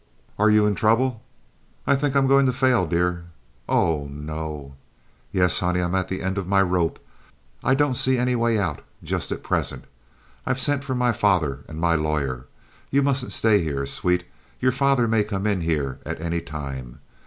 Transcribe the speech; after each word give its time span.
"Are 0.39 0.49
you 0.49 0.65
in 0.65 0.73
trouble?" 0.73 1.21
"I 1.85 1.93
think 1.95 2.15
I 2.15 2.17
am 2.17 2.25
going 2.25 2.47
to 2.47 2.53
fail, 2.53 2.87
dear." 2.87 3.25
"Oh, 3.69 4.07
no!" 4.11 4.73
"Yes, 5.31 5.59
honey. 5.59 5.79
I'm 5.79 5.93
at 5.93 6.07
the 6.07 6.23
end 6.23 6.39
of 6.39 6.47
my 6.47 6.59
rope. 6.63 6.97
I 7.63 7.75
don't 7.75 7.93
see 7.93 8.17
any 8.17 8.35
way 8.35 8.57
out 8.57 8.81
just 9.03 9.31
at 9.31 9.43
present. 9.43 9.85
I've 10.43 10.57
sent 10.57 10.83
for 10.83 10.95
my 10.95 11.11
father 11.13 11.59
and 11.67 11.79
my 11.79 11.93
lawyer. 11.93 12.47
You 12.89 13.03
mustn't 13.03 13.31
stay 13.31 13.61
here, 13.61 13.85
sweet. 13.85 14.23
Your 14.59 14.71
father 14.71 15.07
may 15.07 15.23
come 15.23 15.45
in 15.45 15.61
here 15.61 15.99
at 16.03 16.19
any 16.19 16.41
time. 16.41 16.97